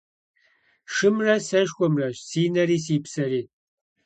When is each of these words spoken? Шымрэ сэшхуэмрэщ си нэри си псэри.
Шымрэ 0.93 1.35
сэшхуэмрэщ 1.47 2.15
си 2.29 2.43
нэри 2.53 2.77
си 2.85 2.97
псэри. 3.03 3.41